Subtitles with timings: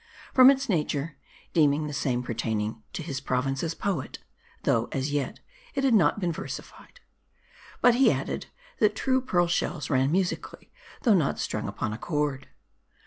[0.33, 1.15] From its nature,
[1.53, 4.17] deeming the same pertaining to his province as poet;
[4.63, 5.41] though, as yet,
[5.75, 7.01] it had not been versi fied.
[7.81, 8.47] But he added,
[8.79, 10.71] that true pearl shells rang musically,
[11.03, 12.47] though not strung upon a cord.